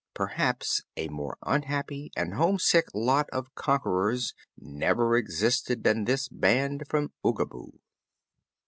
Perhaps 0.15 0.81
a 0.97 1.09
more 1.09 1.37
unhappy 1.45 2.11
and 2.17 2.33
homesick 2.33 2.85
lot 2.95 3.29
of 3.29 3.53
"conquerors" 3.53 4.33
never 4.57 5.15
existed 5.15 5.83
than 5.83 6.05
this 6.05 6.27
band 6.27 6.87
from 6.89 7.11
Oogaboo. 7.23 7.73